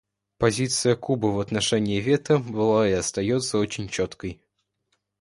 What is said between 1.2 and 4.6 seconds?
в отношении вето была и остается очень четкой.